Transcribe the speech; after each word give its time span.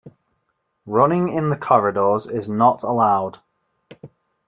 Running 0.87 1.29
in 1.29 1.51
the 1.51 1.55
corridors 1.55 2.25
is 2.25 2.49
not 2.49 2.81
allowed 2.81 3.37